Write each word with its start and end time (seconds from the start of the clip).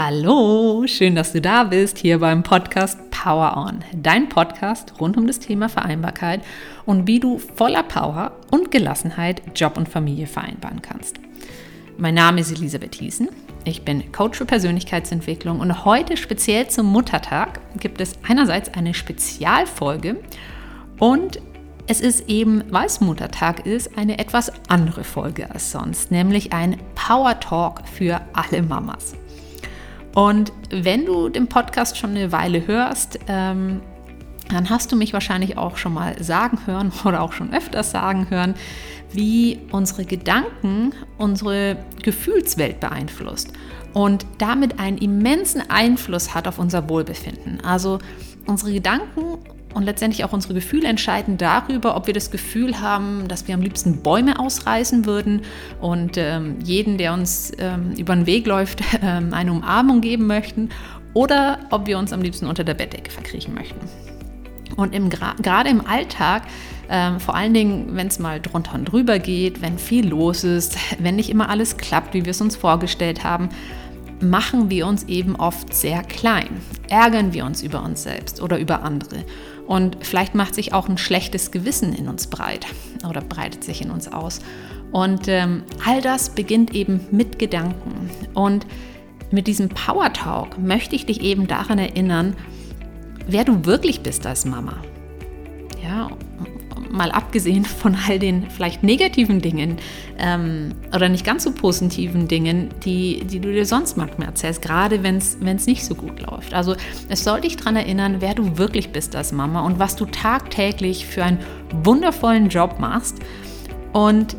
Hallo, 0.00 0.84
schön, 0.86 1.16
dass 1.16 1.32
du 1.32 1.40
da 1.40 1.64
bist, 1.64 1.98
hier 1.98 2.20
beim 2.20 2.44
Podcast 2.44 3.10
Power 3.10 3.56
On, 3.56 3.80
dein 3.92 4.28
Podcast 4.28 5.00
rund 5.00 5.16
um 5.16 5.26
das 5.26 5.40
Thema 5.40 5.68
Vereinbarkeit 5.68 6.40
und 6.86 7.08
wie 7.08 7.18
du 7.18 7.38
voller 7.38 7.82
Power 7.82 8.30
und 8.52 8.70
Gelassenheit 8.70 9.42
Job 9.56 9.76
und 9.76 9.88
Familie 9.88 10.28
vereinbaren 10.28 10.82
kannst. 10.82 11.18
Mein 11.96 12.14
Name 12.14 12.42
ist 12.42 12.52
Elisabeth 12.52 12.94
Hiesen, 12.94 13.28
ich 13.64 13.84
bin 13.84 14.12
Coach 14.12 14.38
für 14.38 14.46
Persönlichkeitsentwicklung 14.46 15.58
und 15.58 15.84
heute 15.84 16.16
speziell 16.16 16.68
zum 16.68 16.86
Muttertag 16.86 17.58
gibt 17.80 18.00
es 18.00 18.20
einerseits 18.22 18.72
eine 18.74 18.94
Spezialfolge 18.94 20.20
und 21.00 21.40
es 21.88 22.00
ist 22.00 22.28
eben, 22.28 22.62
weil 22.70 22.86
es 22.86 23.00
Muttertag 23.00 23.66
ist, 23.66 23.98
eine 23.98 24.20
etwas 24.20 24.52
andere 24.68 25.02
Folge 25.02 25.50
als 25.50 25.72
sonst, 25.72 26.12
nämlich 26.12 26.52
ein 26.52 26.76
Power 26.94 27.40
Talk 27.40 27.82
für 27.88 28.20
alle 28.32 28.62
Mamas. 28.62 29.16
Und 30.18 30.52
wenn 30.70 31.06
du 31.06 31.28
den 31.28 31.46
Podcast 31.46 31.96
schon 31.96 32.10
eine 32.10 32.32
Weile 32.32 32.66
hörst, 32.66 33.20
ähm, 33.28 33.80
dann 34.50 34.68
hast 34.68 34.90
du 34.90 34.96
mich 34.96 35.12
wahrscheinlich 35.12 35.56
auch 35.56 35.76
schon 35.76 35.94
mal 35.94 36.20
sagen 36.20 36.58
hören 36.66 36.90
oder 37.04 37.22
auch 37.22 37.32
schon 37.32 37.54
öfters 37.54 37.92
sagen 37.92 38.26
hören, 38.28 38.54
wie 39.12 39.60
unsere 39.70 40.04
Gedanken 40.04 40.92
unsere 41.18 41.76
Gefühlswelt 42.02 42.80
beeinflusst 42.80 43.52
und 43.94 44.26
damit 44.38 44.80
einen 44.80 44.98
immensen 44.98 45.62
Einfluss 45.70 46.34
hat 46.34 46.48
auf 46.48 46.58
unser 46.58 46.88
Wohlbefinden. 46.88 47.60
Also 47.64 48.00
unsere 48.44 48.72
Gedanken 48.72 49.38
und 49.74 49.84
letztendlich 49.84 50.24
auch 50.24 50.32
unsere 50.32 50.54
Gefühle 50.54 50.88
entscheiden 50.88 51.36
darüber, 51.36 51.96
ob 51.96 52.06
wir 52.06 52.14
das 52.14 52.30
Gefühl 52.30 52.80
haben, 52.80 53.28
dass 53.28 53.46
wir 53.46 53.54
am 53.54 53.60
liebsten 53.60 54.02
Bäume 54.02 54.38
ausreißen 54.38 55.04
würden 55.04 55.42
und 55.80 56.16
ähm, 56.16 56.56
jeden, 56.64 56.98
der 56.98 57.12
uns 57.12 57.52
ähm, 57.58 57.92
über 57.98 58.14
den 58.14 58.26
Weg 58.26 58.46
läuft, 58.46 58.80
ähm, 59.02 59.32
eine 59.34 59.52
Umarmung 59.52 60.00
geben 60.00 60.26
möchten 60.26 60.70
oder 61.14 61.58
ob 61.70 61.86
wir 61.86 61.98
uns 61.98 62.12
am 62.12 62.22
liebsten 62.22 62.46
unter 62.46 62.64
der 62.64 62.74
Bettdecke 62.74 63.10
verkriechen 63.10 63.54
möchten. 63.54 63.80
Und 64.76 64.92
gerade 65.42 65.70
im 65.70 65.84
Alltag, 65.86 66.42
ähm, 66.88 67.18
vor 67.18 67.34
allen 67.34 67.52
Dingen, 67.52 67.96
wenn 67.96 68.06
es 68.06 68.18
mal 68.18 68.40
drunter 68.40 68.74
und 68.74 68.84
drüber 68.84 69.18
geht, 69.18 69.60
wenn 69.60 69.78
viel 69.78 70.06
los 70.06 70.44
ist, 70.44 70.76
wenn 70.98 71.16
nicht 71.16 71.30
immer 71.30 71.48
alles 71.48 71.76
klappt, 71.76 72.14
wie 72.14 72.24
wir 72.24 72.30
es 72.30 72.40
uns 72.40 72.56
vorgestellt 72.56 73.24
haben, 73.24 73.48
machen 74.20 74.70
wir 74.70 74.86
uns 74.86 75.04
eben 75.04 75.36
oft 75.36 75.74
sehr 75.74 76.02
klein, 76.02 76.60
ärgern 76.88 77.32
wir 77.32 77.44
uns 77.44 77.62
über 77.62 77.82
uns 77.82 78.02
selbst 78.02 78.40
oder 78.40 78.58
über 78.58 78.82
andere. 78.82 79.24
Und 79.68 79.98
vielleicht 80.00 80.34
macht 80.34 80.54
sich 80.54 80.72
auch 80.72 80.88
ein 80.88 80.96
schlechtes 80.96 81.50
Gewissen 81.50 81.92
in 81.92 82.08
uns 82.08 82.28
breit 82.28 82.66
oder 83.06 83.20
breitet 83.20 83.62
sich 83.62 83.82
in 83.82 83.90
uns 83.90 84.10
aus. 84.10 84.40
Und 84.92 85.28
ähm, 85.28 85.62
all 85.84 86.00
das 86.00 86.30
beginnt 86.30 86.74
eben 86.74 87.06
mit 87.10 87.38
Gedanken. 87.38 88.08
Und 88.32 88.66
mit 89.30 89.46
diesem 89.46 89.68
Power 89.68 90.10
Talk 90.14 90.58
möchte 90.58 90.96
ich 90.96 91.04
dich 91.04 91.20
eben 91.20 91.46
daran 91.46 91.78
erinnern, 91.78 92.34
wer 93.26 93.44
du 93.44 93.66
wirklich 93.66 94.00
bist 94.00 94.26
als 94.26 94.46
Mama. 94.46 94.78
Mal 96.90 97.10
abgesehen 97.10 97.64
von 97.64 97.96
all 98.08 98.18
den 98.18 98.50
vielleicht 98.50 98.82
negativen 98.82 99.40
Dingen 99.40 99.76
ähm, 100.18 100.72
oder 100.94 101.08
nicht 101.08 101.24
ganz 101.24 101.44
so 101.44 101.52
positiven 101.52 102.28
Dingen, 102.28 102.70
die, 102.84 103.24
die 103.24 103.40
du 103.40 103.52
dir 103.52 103.66
sonst 103.66 103.96
manchmal 103.96 104.28
erzählst, 104.28 104.62
gerade 104.62 105.02
wenn 105.02 105.16
es 105.16 105.66
nicht 105.66 105.84
so 105.84 105.94
gut 105.94 106.20
läuft. 106.20 106.54
Also 106.54 106.76
es 107.08 107.24
soll 107.24 107.42
dich 107.42 107.56
daran 107.56 107.76
erinnern, 107.76 108.16
wer 108.20 108.34
du 108.34 108.58
wirklich 108.58 108.90
bist 108.90 109.14
als 109.16 109.32
Mama 109.32 109.60
und 109.60 109.78
was 109.78 109.96
du 109.96 110.06
tagtäglich 110.06 111.06
für 111.06 111.24
einen 111.24 111.38
wundervollen 111.82 112.48
Job 112.48 112.78
machst. 112.78 113.18
Und 113.92 114.36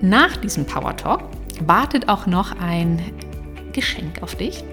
nach 0.00 0.36
diesem 0.36 0.64
Power 0.64 0.96
Talk 0.96 1.22
wartet 1.66 2.08
auch 2.08 2.26
noch 2.26 2.58
ein 2.60 3.00
Geschenk 3.72 4.22
auf 4.22 4.34
dich. 4.34 4.64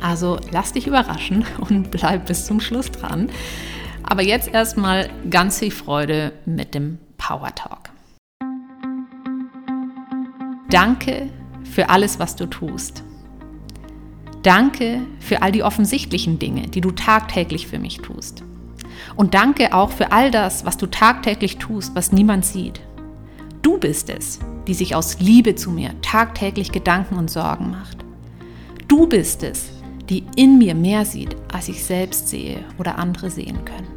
Also 0.00 0.38
lass 0.50 0.72
dich 0.72 0.86
überraschen 0.86 1.44
und 1.58 1.90
bleib 1.90 2.26
bis 2.26 2.46
zum 2.46 2.60
Schluss 2.60 2.90
dran. 2.90 3.30
Aber 4.12 4.22
jetzt 4.22 4.52
erstmal 4.52 5.08
ganz 5.30 5.58
viel 5.58 5.70
Freude 5.70 6.34
mit 6.44 6.74
dem 6.74 6.98
Power 7.16 7.54
Talk. 7.54 7.88
Danke 10.68 11.30
für 11.64 11.88
alles, 11.88 12.18
was 12.18 12.36
du 12.36 12.44
tust. 12.44 13.04
Danke 14.42 15.00
für 15.18 15.40
all 15.40 15.50
die 15.50 15.62
offensichtlichen 15.62 16.38
Dinge, 16.38 16.68
die 16.68 16.82
du 16.82 16.90
tagtäglich 16.90 17.66
für 17.66 17.78
mich 17.78 18.02
tust. 18.02 18.44
Und 19.16 19.32
danke 19.32 19.72
auch 19.72 19.90
für 19.90 20.12
all 20.12 20.30
das, 20.30 20.66
was 20.66 20.76
du 20.76 20.88
tagtäglich 20.88 21.56
tust, 21.56 21.94
was 21.94 22.12
niemand 22.12 22.44
sieht. 22.44 22.82
Du 23.62 23.78
bist 23.78 24.10
es, 24.10 24.40
die 24.66 24.74
sich 24.74 24.94
aus 24.94 25.20
Liebe 25.20 25.54
zu 25.54 25.70
mir 25.70 25.98
tagtäglich 26.02 26.70
Gedanken 26.70 27.16
und 27.16 27.30
Sorgen 27.30 27.70
macht. 27.70 28.04
Du 28.88 29.06
bist 29.06 29.42
es, 29.42 29.70
die 30.10 30.26
in 30.36 30.58
mir 30.58 30.74
mehr 30.74 31.06
sieht, 31.06 31.34
als 31.50 31.70
ich 31.70 31.82
selbst 31.82 32.28
sehe 32.28 32.58
oder 32.76 32.98
andere 32.98 33.30
sehen 33.30 33.64
können. 33.64 33.91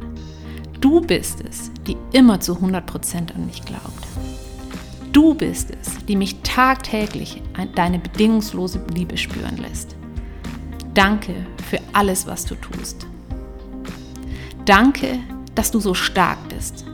Du 0.88 1.00
bist 1.00 1.40
es, 1.40 1.72
die 1.84 1.96
immer 2.12 2.38
zu 2.38 2.52
100% 2.52 3.34
an 3.34 3.46
mich 3.46 3.64
glaubt. 3.64 4.06
Du 5.10 5.34
bist 5.34 5.72
es, 5.72 6.06
die 6.06 6.14
mich 6.14 6.42
tagtäglich 6.42 7.42
deine 7.74 7.98
bedingungslose 7.98 8.80
Liebe 8.94 9.16
spüren 9.16 9.56
lässt. 9.56 9.96
Danke 10.94 11.34
für 11.68 11.80
alles, 11.92 12.28
was 12.28 12.44
du 12.44 12.54
tust. 12.54 13.04
Danke, 14.64 15.18
dass 15.56 15.72
du 15.72 15.80
so 15.80 15.92
stark 15.92 16.38
bist. 16.50 16.84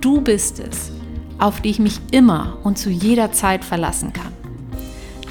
Du 0.00 0.20
bist 0.20 0.58
es, 0.58 0.90
auf 1.38 1.60
die 1.60 1.70
ich 1.70 1.78
mich 1.78 2.00
immer 2.10 2.58
und 2.64 2.78
zu 2.78 2.90
jeder 2.90 3.30
Zeit 3.30 3.64
verlassen 3.64 4.12
kann. 4.12 4.32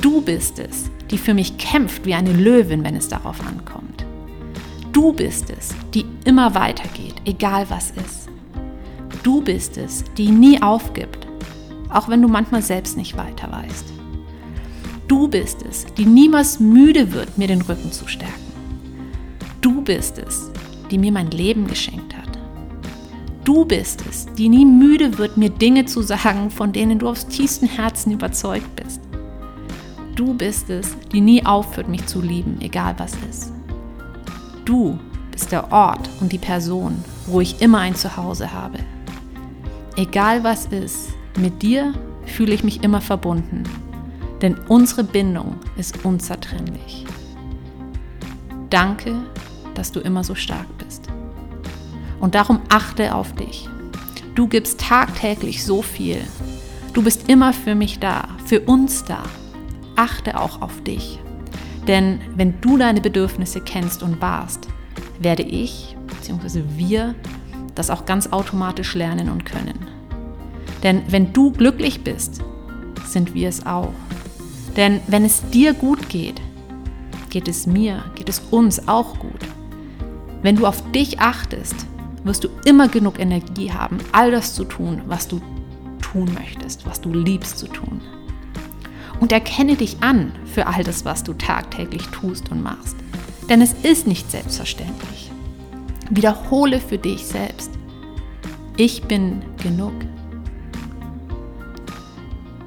Du 0.02 0.22
bist 0.22 0.58
es, 0.58 0.90
die 1.12 1.18
für 1.18 1.34
mich 1.34 1.58
kämpft 1.58 2.06
wie 2.06 2.14
eine 2.14 2.32
Löwin, 2.32 2.86
wenn 2.86 2.96
es 2.96 3.10
darauf 3.10 3.46
ankommt. 3.46 3.93
Du 4.94 5.12
bist 5.12 5.50
es, 5.50 5.74
die 5.92 6.06
immer 6.24 6.54
weitergeht, 6.54 7.16
egal 7.26 7.68
was 7.72 7.90
ist. 7.90 8.30
Du 9.24 9.42
bist 9.42 9.76
es, 9.76 10.04
die 10.20 10.30
nie 10.30 10.62
aufgibt, 10.62 11.26
auch 11.90 12.10
wenn 12.10 12.22
du 12.22 12.28
manchmal 12.28 12.62
selbst 12.62 12.96
nicht 12.96 13.18
weiter 13.18 13.52
weißt. 13.52 13.86
Du 15.08 15.28
bist 15.28 15.64
es, 15.68 15.88
die 15.98 16.06
niemals 16.06 16.60
müde 16.60 17.12
wird, 17.12 17.40
mir 17.40 17.48
den 17.48 17.64
Rücken 17.64 17.92
zu 17.92 18.08
stärken. 18.08 18.34
Du 19.62 19.82
bist 19.82 20.20
es, 20.20 20.52
die 20.92 21.00
mir 21.00 21.12
mein 21.12 21.32
Leben 21.32 21.66
geschenkt 21.66 22.16
hat. 22.16 22.38
Du 23.44 23.66
bist 23.66 24.04
es, 24.08 24.28
die 24.38 24.48
nie 24.48 24.66
müde 24.66 25.18
wird, 25.18 25.38
mir 25.38 25.50
Dinge 25.50 25.86
zu 25.86 26.04
sagen, 26.04 26.52
von 26.52 26.72
denen 26.72 27.00
du 27.00 27.10
aufs 27.10 27.28
tiefsten 27.28 27.66
Herzen 27.66 28.12
überzeugt 28.12 28.76
bist. 28.76 29.02
Du 30.16 30.36
bist 30.36 30.70
es, 30.70 30.96
die 31.12 31.22
nie 31.22 31.44
aufhört, 31.44 31.90
mich 31.90 32.06
zu 32.06 32.22
lieben, 32.22 32.62
egal 32.62 32.94
was 33.00 33.14
ist. 33.28 33.52
Du 34.66 35.00
bist 35.32 35.52
der 35.52 35.72
Ort 35.72 36.10
und 36.22 36.32
die 36.32 36.38
Person, 36.38 37.04
wo 37.26 37.42
ich 37.42 37.62
immer 37.62 37.80
ein 37.80 37.96
Zuhause 37.96 38.54
habe. 38.54 38.80
Egal 39.96 40.44
was 40.44 40.66
ist, 40.68 41.10
mit 41.38 41.62
dir 41.62 41.94
fühle 42.26 42.54
ich 42.54 42.64
mich 42.64 42.84
immer 42.84 43.02
verbunden, 43.02 43.64
denn 44.42 44.58
unsere 44.68 45.04
Bindung 45.04 45.56
ist 45.78 46.06
unzertrennlich. 46.06 47.06
Danke, 48.70 49.16
dass 49.76 49.92
du 49.92 50.00
immer 50.00 50.24
so 50.24 50.36
stark 50.36 50.68
bist. 50.78 51.08
Und 52.20 52.36
darum 52.36 52.62
achte 52.70 53.14
auf 53.14 53.34
dich. 53.34 53.68
Du 54.36 54.48
gibst 54.48 54.80
tagtäglich 54.80 55.64
so 55.64 55.82
viel. 55.82 56.22
Du 56.94 57.04
bist 57.04 57.30
immer 57.30 57.54
für 57.54 57.76
mich 57.76 58.00
da, 58.00 58.28
für 58.46 58.62
uns 58.62 59.04
da 59.04 59.24
achte 59.96 60.40
auch 60.40 60.62
auf 60.62 60.82
dich. 60.84 61.20
Denn 61.88 62.22
wenn 62.36 62.60
du 62.62 62.78
deine 62.78 63.02
Bedürfnisse 63.02 63.62
kennst 63.62 64.04
und 64.04 64.22
wahrst, 64.22 64.68
werde 65.20 65.44
ich 65.44 65.96
bzw. 66.08 66.64
wir 66.76 67.16
das 67.76 67.90
auch 67.90 68.06
ganz 68.06 68.28
automatisch 68.28 68.94
lernen 68.96 69.30
und 69.30 69.46
können. 69.46 69.88
Denn 70.84 71.02
wenn 71.08 71.34
du 71.34 71.52
glücklich 71.52 72.04
bist, 72.04 72.42
sind 73.06 73.34
wir 73.34 73.50
es 73.50 73.66
auch. 73.66 73.94
Denn 74.76 75.02
wenn 75.08 75.26
es 75.26 75.50
dir 75.50 75.74
gut 75.74 76.10
geht, 76.10 76.42
geht 77.30 77.48
es 77.48 77.68
mir, 77.68 78.04
geht 78.16 78.30
es 78.30 78.42
uns 78.52 78.88
auch 78.88 79.20
gut. 79.20 79.42
Wenn 80.42 80.56
du 80.56 80.66
auf 80.66 80.92
dich 80.92 81.20
achtest, 81.20 81.76
wirst 82.24 82.44
du 82.44 82.50
immer 82.66 82.88
genug 82.88 83.20
Energie 83.20 83.72
haben, 83.72 83.98
all 84.12 84.32
das 84.32 84.54
zu 84.54 84.66
tun, 84.66 85.02
was 85.08 85.28
du 85.28 85.42
tun 86.02 86.30
möchtest, 86.34 86.86
was 86.86 87.02
du 87.02 87.14
liebst 87.14 87.58
zu 87.58 87.68
tun 87.68 88.02
und 89.20 89.32
erkenne 89.32 89.76
dich 89.76 89.98
an 90.02 90.34
für 90.46 90.68
all 90.68 90.84
das, 90.84 91.06
was 91.06 91.24
du 91.24 91.34
tagtäglich 91.34 92.08
tust 92.08 92.52
und 92.52 92.62
machst. 92.62 92.96
Denn 93.50 93.62
es 93.62 93.74
ist 93.84 94.08
nicht 94.08 94.30
selbstverständlich. 94.32 95.32
Wiederhole 96.10 96.80
für 96.80 96.98
dich 96.98 97.26
selbst. 97.26 97.72
Ich 98.78 99.04
bin 99.04 99.42
genug. 99.62 99.94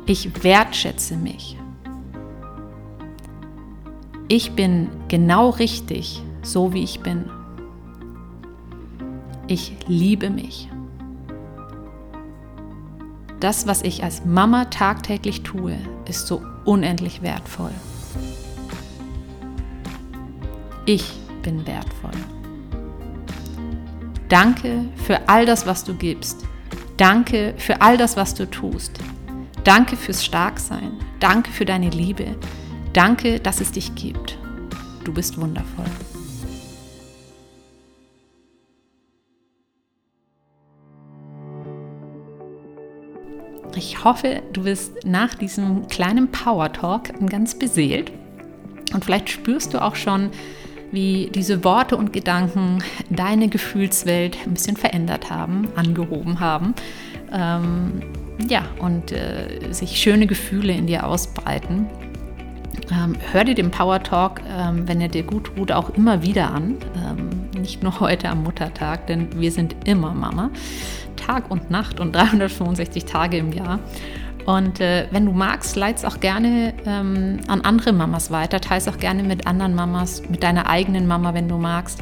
Ich 0.07 0.45
wertschätze 0.45 1.17
mich. 1.17 1.57
Ich 4.29 4.53
bin 4.53 4.89
genau 5.09 5.51
richtig, 5.51 6.23
so 6.43 6.73
wie 6.73 6.83
ich 6.83 7.01
bin. 7.01 7.25
Ich 9.49 9.73
liebe 9.87 10.31
mich. 10.31 10.69
Das, 13.47 13.69
was 13.69 13.83
ich 13.83 14.03
als 14.03 14.25
Mama 14.25 14.65
tagtäglich 14.65 15.45
tue, 15.45 15.79
ist 16.09 16.27
so 16.27 16.43
unendlich 16.65 17.23
wertvoll. 17.23 17.71
Ich 20.85 21.13
bin 21.43 21.65
wertvoll. 21.65 22.11
Danke 24.29 24.87
für 24.97 25.29
all 25.29 25.47
das, 25.47 25.65
was 25.65 25.85
du 25.85 25.95
gibst. 25.95 26.45
Danke 26.97 27.55
für 27.57 27.81
all 27.83 27.97
das, 27.97 28.17
was 28.17 28.35
du 28.35 28.51
tust. 28.51 28.99
Danke 29.63 29.97
fürs 29.97 30.25
Starksein. 30.25 30.95
Danke 31.21 31.53
für 31.53 31.65
deine 31.65 31.91
Liebe. 31.91 32.35
Danke, 32.95 33.39
dass 33.39 33.61
es 33.61 33.71
dich 33.71 33.95
gibt. 33.95 34.39
Du 35.05 35.15
bist 35.15 35.41
wundervoll. 35.41 35.87
Ich 43.77 44.05
hoffe, 44.05 44.43
du 44.55 44.63
bist 44.63 45.05
nach 45.05 45.35
diesem 45.35 45.87
kleinen 45.89 46.31
Power 46.33 46.73
Talk 46.73 47.11
ganz 47.29 47.59
beseelt 47.59 48.11
und 48.95 49.05
vielleicht 49.05 49.29
spürst 49.29 49.75
du 49.75 49.83
auch 49.83 49.97
schon, 49.97 50.31
wie 50.93 51.31
diese 51.35 51.63
Worte 51.63 51.99
und 51.99 52.15
Gedanken 52.15 52.83
deine 53.11 53.49
Gefühlswelt 53.49 54.39
ein 54.47 54.55
bisschen 54.55 54.79
verändert 54.79 55.29
haben, 55.31 55.69
angehoben 55.77 56.41
haben. 56.41 56.75
Ähm, 57.31 58.01
ja, 58.49 58.63
und 58.79 59.13
äh, 59.13 59.73
sich 59.73 60.01
schöne 60.01 60.27
Gefühle 60.27 60.73
in 60.73 60.87
dir 60.87 61.07
ausbreiten. 61.07 61.87
Ähm, 62.91 63.15
hör 63.33 63.45
dir 63.45 63.55
den 63.55 63.71
Power 63.71 64.03
Talk, 64.03 64.41
ähm, 64.49 64.89
wenn 64.89 65.03
er 65.03 65.09
dir 65.09 65.25
gut 65.25 65.55
tut, 65.55 65.71
auch 65.71 65.91
immer 65.91 66.23
wieder 66.23 66.51
an. 66.51 66.77
Nicht 67.67 67.83
nur 67.83 67.99
heute 67.99 68.29
am 68.29 68.45
Muttertag, 68.45 69.09
denn 69.09 69.41
wir 69.41 69.51
sind 69.51 69.75
immer 69.89 70.15
Mama. 70.15 70.51
Tag 71.17 71.51
und 71.51 71.69
Nacht 71.69 71.99
und 71.99 72.13
365 72.15 73.07
Tage 73.07 73.39
im 73.39 73.53
Jahr. 73.53 73.81
Und 74.45 74.79
äh, 74.79 75.09
wenn 75.11 75.27
du 75.27 75.33
magst, 75.33 75.75
leit's 75.75 76.05
auch 76.05 76.21
gerne 76.21 76.75
ähm, 76.87 77.41
an 77.49 77.63
andere 77.63 77.93
Mamas 77.93 78.31
weiter, 78.31 78.61
teils 78.61 78.87
auch 78.87 78.99
gerne 78.99 79.25
mit 79.25 79.49
anderen 79.49 79.75
Mamas, 79.75 80.23
mit 80.29 80.45
deiner 80.45 80.69
eigenen 80.71 81.09
Mama, 81.09 81.35
wenn 81.35 81.49
du 81.49 81.59
magst, 81.59 82.01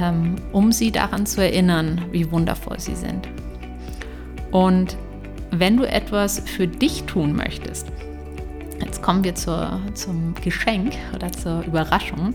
ähm, 0.00 0.36
um 0.52 0.72
sie 0.72 0.90
daran 0.90 1.26
zu 1.26 1.42
erinnern, 1.42 2.00
wie 2.10 2.30
wundervoll 2.32 2.80
sie 2.80 2.94
sind. 2.94 3.28
Und 4.52 4.96
wenn 5.50 5.76
du 5.76 5.86
etwas 5.86 6.38
für 6.38 6.66
dich 6.66 7.04
tun 7.04 7.36
möchtest, 7.36 7.88
jetzt 8.82 9.02
kommen 9.02 9.22
wir 9.22 9.34
zur, 9.34 9.82
zum 9.92 10.32
Geschenk 10.42 10.94
oder 11.14 11.30
zur 11.30 11.62
Überraschung. 11.66 12.32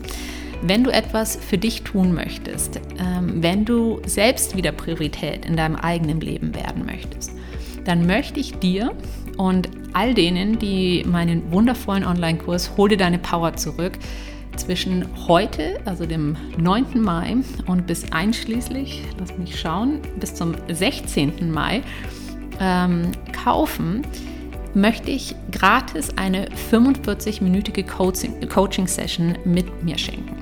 Wenn 0.62 0.84
du 0.84 0.90
etwas 0.90 1.36
für 1.36 1.56
dich 1.56 1.82
tun 1.82 2.12
möchtest, 2.12 2.80
ähm, 2.98 3.42
wenn 3.42 3.64
du 3.64 4.00
selbst 4.06 4.56
wieder 4.56 4.72
Priorität 4.72 5.46
in 5.46 5.56
deinem 5.56 5.76
eigenen 5.76 6.20
Leben 6.20 6.54
werden 6.54 6.84
möchtest, 6.84 7.32
dann 7.84 8.06
möchte 8.06 8.40
ich 8.40 8.58
dir 8.58 8.94
und 9.38 9.70
all 9.94 10.12
denen, 10.12 10.58
die 10.58 11.04
meinen 11.06 11.50
wundervollen 11.50 12.04
Online-Kurs 12.04 12.72
Hol 12.76 12.90
dir 12.90 12.98
deine 12.98 13.18
Power 13.18 13.54
zurück, 13.54 13.92
zwischen 14.56 15.06
heute, 15.26 15.80
also 15.84 16.04
dem 16.06 16.36
9. 16.58 17.00
Mai 17.00 17.36
und 17.66 17.86
bis 17.86 18.12
einschließlich, 18.12 19.02
lass 19.18 19.36
mich 19.38 19.58
schauen, 19.58 20.00
bis 20.18 20.34
zum 20.34 20.54
16. 20.70 21.50
Mai 21.50 21.82
ähm, 22.60 23.12
kaufen, 23.32 24.02
möchte 24.74 25.10
ich 25.10 25.34
gratis 25.50 26.10
eine 26.16 26.48
45-minütige 26.70 27.84
Coaching-Session 28.46 29.38
mit 29.44 29.82
mir 29.82 29.98
schenken. 29.98 30.39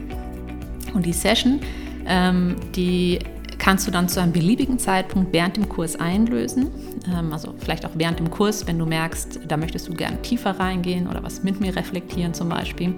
Und 0.99 1.07
die 1.07 1.13
Session, 1.13 1.61
ähm, 2.09 2.57
die 2.75 3.21
kannst 3.59 3.87
du 3.87 3.93
dann 3.93 4.09
zu 4.09 4.21
einem 4.21 4.33
beliebigen 4.33 4.81
Zeitpunkt 4.81 5.33
während 5.33 5.57
dem 5.57 5.69
Kurs 5.69 5.95
einlösen. 5.95 6.73
Ähm, 7.07 7.33
also 7.33 7.55
vielleicht 7.57 7.87
auch 7.87 7.93
während 7.95 8.19
dem 8.19 8.31
Kurs, 8.31 8.67
wenn 8.67 8.81
du 8.81 8.85
merkst, 8.85 9.39
da 9.47 9.57
möchtest 9.57 9.87
du 9.87 9.95
gerne 9.95 10.21
tiefer 10.23 10.59
reingehen 10.59 11.07
oder 11.07 11.23
was 11.23 11.45
mit 11.45 11.61
mir 11.61 11.77
reflektieren 11.77 12.35
zum 12.35 12.49
Beispiel. 12.49 12.95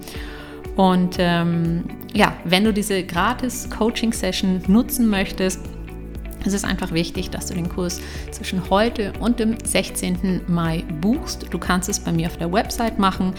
Und 0.77 1.17
ähm, 1.19 1.83
ja, 2.11 2.33
wenn 2.43 2.63
du 2.63 2.73
diese 2.73 3.03
gratis 3.03 3.69
Coaching-Session 3.69 4.63
nutzen 4.65 5.07
möchtest, 5.07 5.61
es 6.45 6.53
ist 6.53 6.65
einfach 6.65 6.91
wichtig, 6.91 7.29
dass 7.29 7.47
du 7.47 7.53
den 7.53 7.69
Kurs 7.69 8.01
zwischen 8.31 8.69
heute 8.69 9.13
und 9.19 9.39
dem 9.39 9.57
16. 9.63 10.41
Mai 10.47 10.83
buchst. 11.01 11.47
Du 11.51 11.59
kannst 11.59 11.89
es 11.89 11.99
bei 11.99 12.11
mir 12.11 12.27
auf 12.27 12.37
der 12.37 12.51
Website 12.51 12.99
machen. 12.99 13.33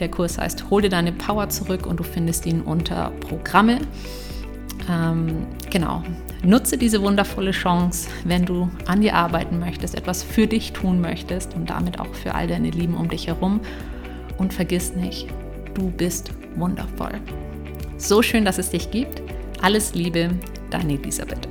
Der 0.00 0.10
Kurs 0.10 0.38
heißt 0.38 0.70
Hol 0.70 0.82
dir 0.82 0.88
deine 0.88 1.12
Power 1.12 1.48
zurück 1.48 1.86
und 1.86 1.98
du 1.98 2.04
findest 2.04 2.46
ihn 2.46 2.62
unter 2.62 3.10
Programme. 3.20 3.80
Ähm, 4.90 5.46
genau. 5.70 6.02
Nutze 6.42 6.78
diese 6.78 7.02
wundervolle 7.02 7.50
Chance, 7.50 8.08
wenn 8.24 8.44
du 8.44 8.70
an 8.86 9.00
dir 9.00 9.14
arbeiten 9.14 9.58
möchtest, 9.58 9.94
etwas 9.94 10.22
für 10.22 10.46
dich 10.46 10.72
tun 10.72 11.00
möchtest 11.00 11.54
und 11.54 11.70
damit 11.70 11.98
auch 11.98 12.14
für 12.14 12.34
all 12.34 12.46
deine 12.46 12.70
Lieben 12.70 12.94
um 12.94 13.08
dich 13.08 13.26
herum. 13.26 13.60
Und 14.38 14.52
vergiss 14.52 14.94
nicht, 14.94 15.28
du 15.74 15.90
bist 15.90 16.30
wundervoll. 16.56 17.20
So 17.96 18.22
schön, 18.22 18.44
dass 18.44 18.58
es 18.58 18.70
dich 18.70 18.90
gibt. 18.90 19.22
Alles 19.62 19.94
Liebe, 19.94 20.30
deine 20.70 20.94
Elisabeth. 20.94 21.45